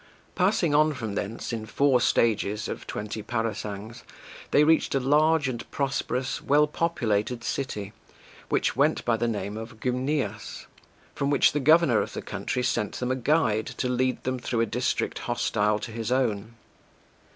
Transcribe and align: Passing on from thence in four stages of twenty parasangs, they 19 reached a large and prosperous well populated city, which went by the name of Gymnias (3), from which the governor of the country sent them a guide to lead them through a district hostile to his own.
Passing 0.33 0.73
on 0.73 0.95
from 0.95 1.13
thence 1.13 1.53
in 1.53 1.67
four 1.67 2.01
stages 2.01 2.67
of 2.67 2.87
twenty 2.87 3.21
parasangs, 3.21 4.01
they 4.49 4.61
19 4.61 4.67
reached 4.67 4.95
a 4.95 4.99
large 4.99 5.47
and 5.47 5.69
prosperous 5.69 6.41
well 6.41 6.65
populated 6.65 7.43
city, 7.43 7.93
which 8.49 8.75
went 8.75 9.05
by 9.05 9.15
the 9.15 9.27
name 9.27 9.57
of 9.57 9.79
Gymnias 9.79 10.61
(3), 11.13 11.13
from 11.13 11.29
which 11.29 11.51
the 11.51 11.59
governor 11.59 12.01
of 12.01 12.13
the 12.13 12.23
country 12.23 12.63
sent 12.63 12.93
them 12.95 13.11
a 13.11 13.15
guide 13.15 13.67
to 13.67 13.87
lead 13.87 14.23
them 14.23 14.39
through 14.39 14.61
a 14.61 14.65
district 14.65 15.19
hostile 15.19 15.77
to 15.77 15.91
his 15.91 16.11
own. 16.11 16.55